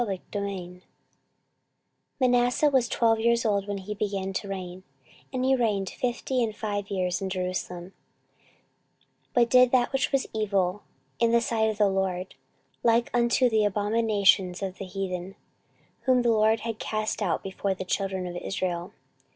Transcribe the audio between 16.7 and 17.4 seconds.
cast